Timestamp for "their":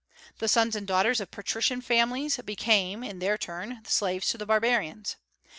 3.19-3.37